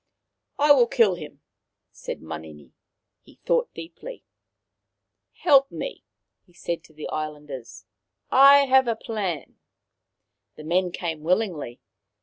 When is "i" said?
0.57-0.71, 8.51-8.65